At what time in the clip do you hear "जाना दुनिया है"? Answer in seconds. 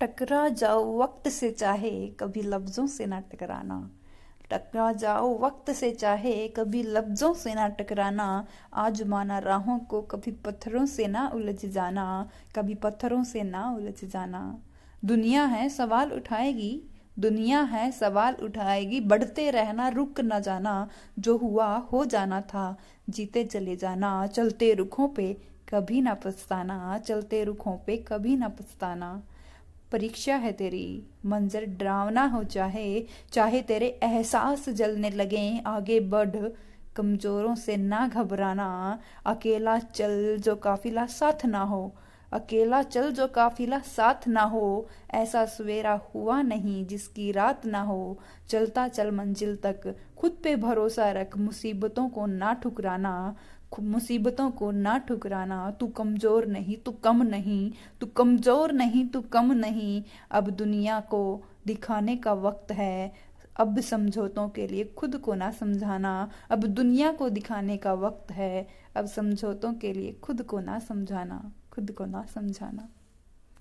14.04-15.68